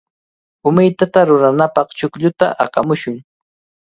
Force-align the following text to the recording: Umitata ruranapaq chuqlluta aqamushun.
Umitata 0.69 1.19
ruranapaq 1.29 1.87
chuqlluta 1.99 2.47
aqamushun. 2.63 3.17